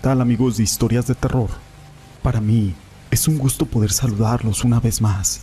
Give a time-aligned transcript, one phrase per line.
[0.00, 1.50] tal amigos de historias de terror?
[2.22, 2.74] Para mí
[3.10, 5.42] es un gusto poder saludarlos una vez más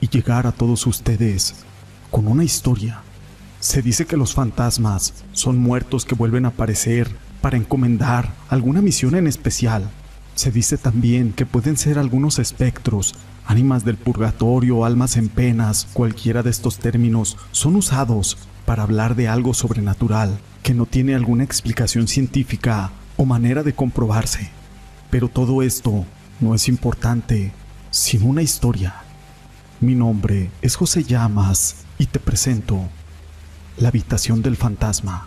[0.00, 1.54] y llegar a todos ustedes
[2.10, 3.02] con una historia.
[3.60, 9.14] Se dice que los fantasmas son muertos que vuelven a aparecer para encomendar alguna misión
[9.14, 9.90] en especial.
[10.34, 13.14] Se dice también que pueden ser algunos espectros,
[13.46, 19.28] ánimas del purgatorio, almas en penas, cualquiera de estos términos son usados para hablar de
[19.28, 24.50] algo sobrenatural que no tiene alguna explicación científica o manera de comprobarse.
[25.10, 26.04] Pero todo esto
[26.40, 27.52] no es importante
[27.90, 28.94] sin una historia.
[29.80, 32.80] Mi nombre es José Llamas y te presento
[33.76, 35.26] La habitación del fantasma.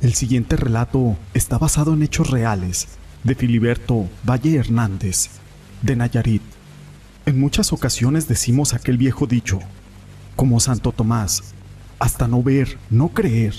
[0.00, 2.88] El siguiente relato está basado en hechos reales
[3.24, 5.28] de Filiberto Valle Hernández,
[5.82, 6.42] de Nayarit.
[7.26, 9.58] En muchas ocasiones decimos aquel viejo dicho,
[10.36, 11.52] como Santo Tomás,
[11.98, 13.54] hasta no ver, no creer.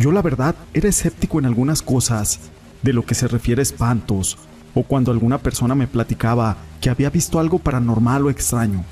[0.00, 2.40] Yo la verdad era escéptico en algunas cosas,
[2.80, 4.38] de lo que se refiere a espantos,
[4.72, 8.82] o cuando alguna persona me platicaba que había visto algo paranormal o extraño.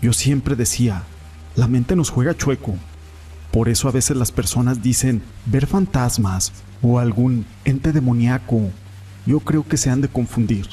[0.00, 1.02] Yo siempre decía,
[1.56, 2.76] la mente nos juega chueco.
[3.50, 8.70] Por eso a veces las personas dicen ver fantasmas o algún ente demoníaco.
[9.26, 10.68] Yo creo que se han de confundir.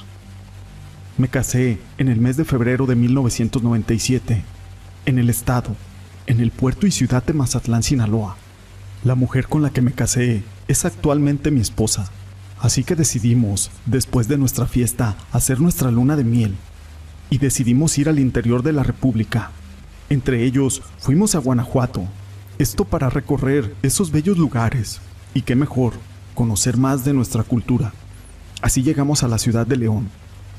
[1.17, 4.43] Me casé en el mes de febrero de 1997,
[5.07, 5.75] en el estado,
[6.27, 8.37] en el puerto y ciudad de Mazatlán, Sinaloa.
[9.05, 12.11] La mujer con la que me casé es actualmente mi esposa,
[12.59, 16.57] así que decidimos, después de nuestra fiesta, hacer nuestra luna de miel.
[17.29, 19.51] Y decidimos ir al interior de la República.
[20.09, 22.03] Entre ellos, fuimos a Guanajuato,
[22.57, 24.99] esto para recorrer esos bellos lugares,
[25.33, 25.93] y qué mejor,
[26.35, 27.93] conocer más de nuestra cultura.
[28.61, 30.09] Así llegamos a la ciudad de León.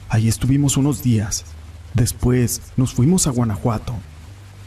[0.08, 1.44] Ahí estuvimos unos días.
[1.92, 3.92] Después nos fuimos a Guanajuato.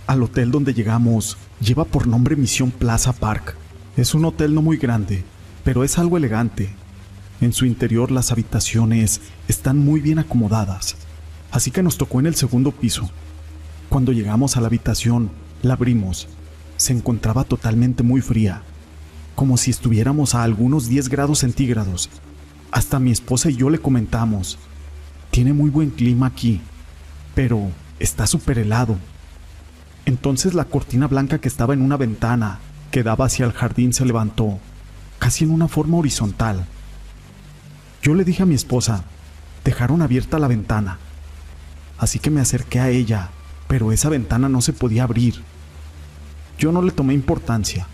[0.06, 3.56] Al hotel donde llegamos lleva por nombre Misión Plaza Park.
[3.96, 5.24] Es un hotel no muy grande,
[5.64, 6.74] pero es algo elegante.
[7.42, 10.96] En su interior las habitaciones están muy bien acomodadas,
[11.52, 13.12] así que nos tocó en el segundo piso.
[13.90, 15.30] Cuando llegamos a la habitación,
[15.62, 16.28] la abrimos.
[16.78, 18.64] Se encontraba totalmente muy fría,
[19.36, 22.10] como si estuviéramos a algunos 10 grados centígrados.
[22.72, 24.58] Hasta mi esposa y yo le comentamos,
[25.30, 26.62] tiene muy buen clima aquí,
[27.36, 28.98] pero está súper helado.
[30.08, 32.60] Entonces la cortina blanca que estaba en una ventana
[32.94, 34.60] que daba hacia el jardín se levantó,
[35.18, 36.68] casi en una forma horizontal.
[38.04, 39.04] Yo le dije a mi esposa,
[39.66, 41.00] dejaron abierta la ventana.
[41.98, 43.32] Así que me acerqué a ella,
[43.68, 45.42] pero esa ventana no se podía abrir.
[46.60, 47.88] Yo no le tomé importancia,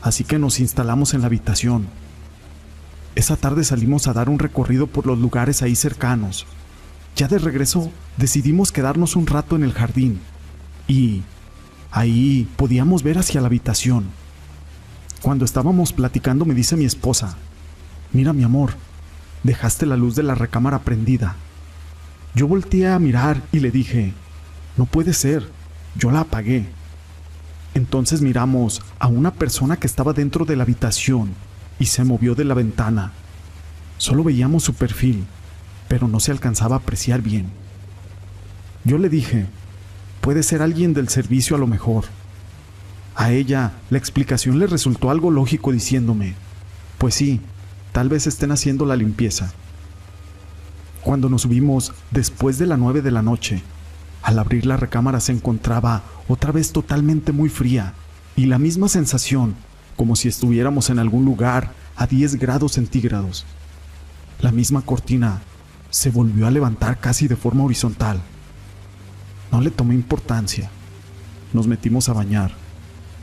[0.00, 1.88] así que nos instalamos en la habitación.
[3.16, 6.46] Esa tarde salimos a dar un recorrido por los lugares ahí cercanos.
[7.16, 10.20] Ya de regreso decidimos quedarnos un rato en el jardín
[10.86, 11.22] y
[11.90, 14.04] ahí podíamos ver hacia la habitación.
[15.26, 17.36] Cuando estábamos platicando me dice mi esposa,
[18.12, 18.74] mira mi amor,
[19.42, 21.34] dejaste la luz de la recámara prendida.
[22.36, 24.12] Yo volteé a mirar y le dije,
[24.76, 25.50] no puede ser,
[25.96, 26.66] yo la apagué.
[27.74, 31.30] Entonces miramos a una persona que estaba dentro de la habitación
[31.80, 33.10] y se movió de la ventana.
[33.98, 35.26] Solo veíamos su perfil,
[35.88, 37.46] pero no se alcanzaba a apreciar bien.
[38.84, 39.46] Yo le dije,
[40.20, 42.04] puede ser alguien del servicio a lo mejor.
[43.16, 46.34] A ella la explicación le resultó algo lógico diciéndome,
[46.98, 47.40] pues sí,
[47.92, 49.54] tal vez estén haciendo la limpieza.
[51.02, 53.62] Cuando nos subimos después de las nueve de la noche,
[54.22, 57.94] al abrir la recámara se encontraba otra vez totalmente muy fría
[58.36, 59.54] y la misma sensación
[59.96, 63.46] como si estuviéramos en algún lugar a 10 grados centígrados.
[64.42, 65.40] La misma cortina
[65.88, 68.20] se volvió a levantar casi de forma horizontal.
[69.50, 70.68] No le tomé importancia.
[71.54, 72.65] Nos metimos a bañar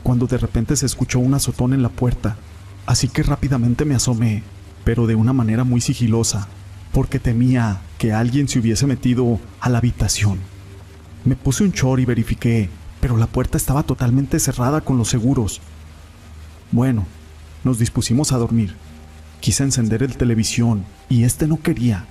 [0.04, 2.36] cuando de repente se escuchó un azotón en la puerta,
[2.86, 4.42] así que rápidamente me asomé,
[4.84, 6.46] pero de una manera muy sigilosa,
[6.92, 10.38] porque temía que alguien se hubiese metido a la habitación.
[11.24, 12.68] Me puse un chor y verifiqué,
[13.00, 15.62] pero la puerta estaba totalmente cerrada con los seguros.
[16.70, 17.06] Bueno,
[17.64, 18.76] nos dispusimos a dormir.
[19.40, 22.04] Quise encender el televisión y este no quería.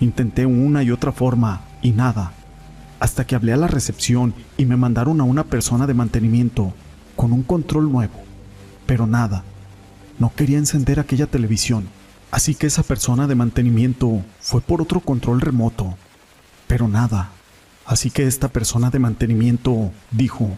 [0.00, 2.32] Intenté una y otra forma y nada,
[2.98, 6.74] hasta que hablé a la recepción y me mandaron a una persona de mantenimiento
[7.16, 8.22] con un control nuevo,
[8.86, 9.44] pero nada.
[10.18, 11.88] No quería encender aquella televisión,
[12.30, 15.96] así que esa persona de mantenimiento fue por otro control remoto,
[16.66, 17.30] pero nada.
[17.84, 20.56] Así que esta persona de mantenimiento dijo,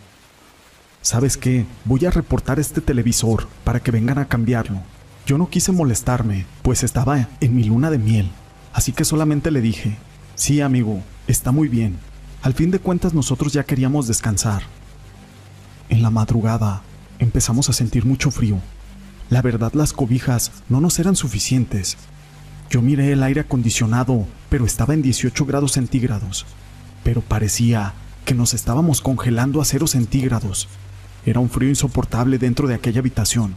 [1.00, 1.64] ¿sabes qué?
[1.84, 4.80] Voy a reportar este televisor para que vengan a cambiarlo.
[5.26, 8.30] Yo no quise molestarme, pues estaba en mi luna de miel,
[8.74, 9.96] así que solamente le dije,
[10.34, 11.96] sí amigo, está muy bien.
[12.42, 14.64] Al fin de cuentas nosotros ya queríamos descansar.
[15.88, 16.82] En la madrugada
[17.18, 18.58] empezamos a sentir mucho frío.
[19.30, 21.96] La verdad las cobijas no nos eran suficientes,
[22.70, 26.46] Yo miré el aire acondicionado, pero estaba en 18 grados centígrados.
[27.04, 27.92] Pero parecía
[28.24, 30.68] que nos estábamos congelando a cero centígrados.
[31.26, 33.54] Era un frío insoportable dentro de aquella habitación.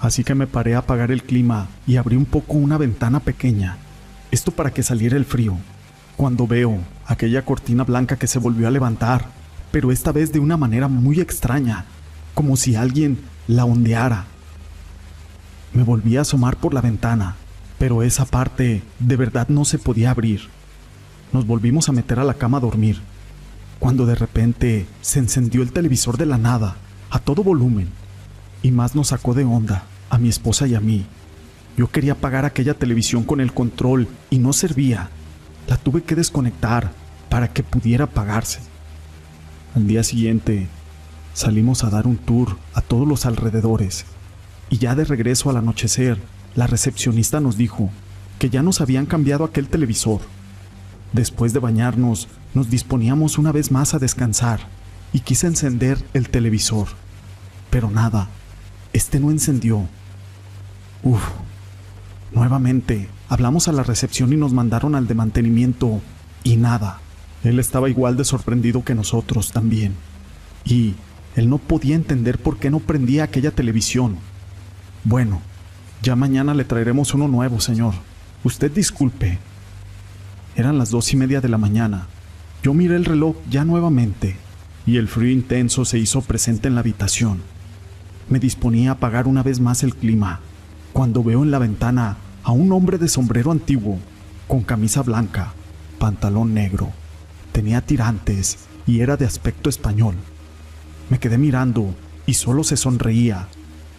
[0.00, 3.78] Así que me paré a apagar el clima y abrí un poco una ventana pequeña.
[4.30, 5.56] Esto para que saliera el frío.
[6.16, 9.26] Cuando veo aquella cortina blanca que se volvió a levantar,
[9.70, 11.84] pero esta vez de una manera muy extraña,
[12.34, 14.26] como si alguien la ondeara.
[15.72, 17.36] Me volví a asomar por la ventana,
[17.78, 20.48] pero esa parte de verdad no se podía abrir.
[21.32, 23.00] Nos volvimos a meter a la cama a dormir,
[23.78, 26.76] cuando de repente se encendió el televisor de la nada,
[27.10, 27.88] a todo volumen,
[28.62, 31.06] y más nos sacó de onda, a mi esposa y a mí.
[31.76, 35.10] Yo quería apagar aquella televisión con el control y no servía.
[35.68, 36.90] La tuve que desconectar
[37.28, 38.60] para que pudiera apagarse.
[39.74, 40.68] Al día siguiente,
[41.34, 44.06] salimos a dar un tour a todos los alrededores
[44.70, 46.18] y ya de regreso al anochecer,
[46.54, 47.90] la recepcionista nos dijo
[48.38, 50.20] que ya nos habían cambiado aquel televisor.
[51.12, 54.60] Después de bañarnos, nos disponíamos una vez más a descansar
[55.12, 56.88] y quise encender el televisor.
[57.70, 58.28] Pero nada,
[58.92, 59.86] este no encendió.
[61.02, 61.22] Uf.
[62.32, 66.00] Nuevamente, hablamos a la recepción y nos mandaron al de mantenimiento
[66.44, 67.00] y nada.
[67.44, 69.94] Él estaba igual de sorprendido que nosotros también.
[70.64, 70.94] Y
[71.36, 74.16] él no podía entender por qué no prendía aquella televisión.
[75.04, 75.40] Bueno,
[76.02, 77.94] ya mañana le traeremos uno nuevo, señor.
[78.44, 79.38] Usted disculpe.
[80.56, 82.06] Eran las dos y media de la mañana.
[82.62, 84.36] Yo miré el reloj ya nuevamente
[84.86, 87.42] y el frío intenso se hizo presente en la habitación.
[88.28, 90.40] Me disponía a apagar una vez más el clima,
[90.92, 93.98] cuando veo en la ventana a un hombre de sombrero antiguo,
[94.48, 95.52] con camisa blanca,
[95.98, 96.90] pantalón negro,
[97.58, 98.56] tenía tirantes
[98.86, 100.14] y era de aspecto español.
[101.10, 101.92] Me quedé mirando
[102.24, 103.48] y solo se sonreía,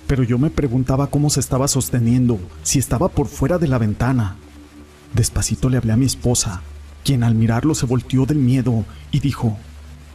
[0.07, 4.37] pero yo me preguntaba cómo se estaba sosteniendo, si estaba por fuera de la ventana.
[5.13, 6.61] Despacito le hablé a mi esposa
[7.03, 9.57] quien al mirarlo se volteó del miedo y dijo,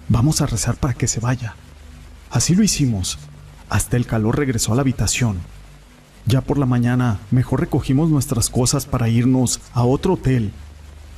[0.08, 1.55] vamos a rezar para que se vaya.
[2.31, 3.19] Así lo hicimos.
[3.69, 5.37] Hasta el calor regresó a la habitación.
[6.25, 10.50] Ya por la mañana, mejor recogimos nuestras cosas para irnos a otro hotel.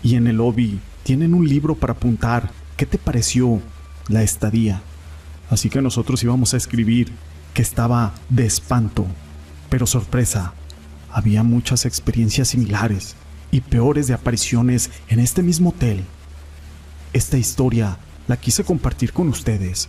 [0.03, 3.61] Y en el lobby tienen un libro para apuntar qué te pareció
[4.09, 4.83] la estadía.
[5.51, 7.13] Así que nosotros íbamos a escribir
[7.55, 9.07] que estaba de espanto.
[9.71, 10.53] Pero sorpresa,
[11.13, 13.15] había muchas experiencias similares
[13.53, 16.03] y peores de apariciones en este mismo hotel.
[17.13, 19.89] Esta historia la quise compartir con ustedes.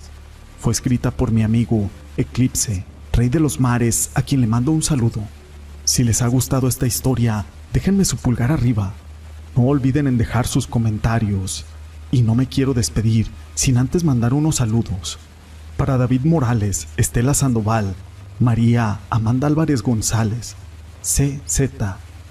[0.60, 4.84] Fue escrita por mi amigo Eclipse, Rey de los Mares, a quien le mando un
[4.84, 5.24] saludo.
[5.84, 7.44] Si les ha gustado esta historia,
[7.74, 8.94] déjenme su pulgar arriba.
[9.58, 11.66] No olviden en dejar sus comentarios.
[12.12, 15.18] Y no me quiero despedir sin antes mandar unos saludos.
[15.78, 17.96] Para David Morales, Estela Sandoval,
[18.40, 20.56] María Amanda Álvarez González,
[21.02, 21.72] CZ,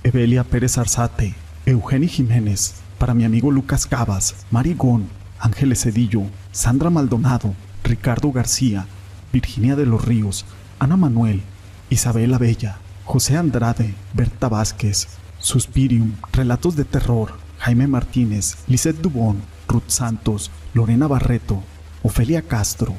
[0.04, 1.34] Evelia Pérez Arzate,
[1.66, 5.08] Eugenio Jiménez, para mi amigo Lucas Cabas, Marigón,
[5.40, 6.22] Ángeles Cedillo,
[6.52, 8.86] Sandra Maldonado, Ricardo García,
[9.32, 10.46] Virginia de los Ríos,
[10.78, 11.42] Ana Manuel,
[11.90, 15.08] Isabela Bella, José Andrade, Berta Vázquez,
[15.38, 21.62] Suspirium, Relatos de Terror, Jaime Martínez, Lisette Dubón, Ruth Santos, Lorena Barreto,
[22.02, 22.94] Ofelia Castro,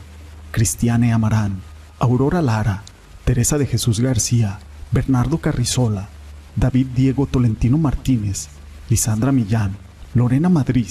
[0.52, 1.62] Cristiane Amarán,
[2.00, 2.84] Aurora Lara,
[3.26, 4.60] Teresa de Jesús García,
[4.92, 6.10] Bernardo Carrizola,
[6.56, 8.48] David Diego Tolentino Martínez,
[8.90, 9.78] Lisandra Millán,
[10.14, 10.90] Lorena Madrid,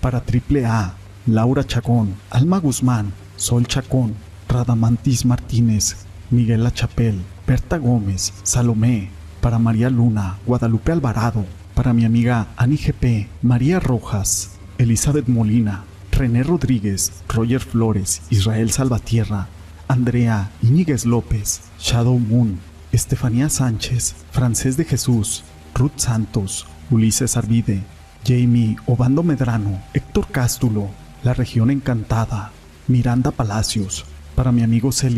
[0.00, 0.94] para Triple A,
[1.26, 4.14] Laura Chacón, Alma Guzmán, Sol Chacón,
[4.48, 5.96] Radamantis Martínez,
[6.30, 9.10] Miguel Chapel, Berta Gómez, Salomé,
[9.44, 16.42] para María Luna, Guadalupe Alvarado, para mi amiga Ani GP, María Rojas, Elizabeth Molina, René
[16.42, 19.48] Rodríguez, Roger Flores, Israel Salvatierra,
[19.86, 22.58] Andrea Íñiguez López, Shadow Moon,
[22.90, 27.82] Estefanía Sánchez, Francés de Jesús, Ruth Santos, Ulises Arvide,
[28.26, 30.88] Jamie Obando Medrano, Héctor Cástulo,
[31.22, 32.50] La Región Encantada,
[32.88, 35.10] Miranda Palacios, para mi amigo C.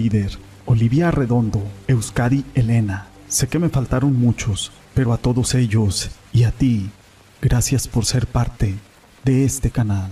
[0.64, 3.06] Olivia Arredondo, Euskadi Elena.
[3.37, 6.88] Sé que me faltaron muchos, pero a todos ellos y a ti,
[7.43, 8.76] gracias por ser parte
[9.26, 10.11] de este canal.